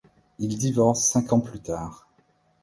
Ils 0.39 0.57
divorcent 0.57 1.07
cinq 1.11 1.31
ans 1.31 1.41
plus 1.41 1.59
tard. 1.59 2.09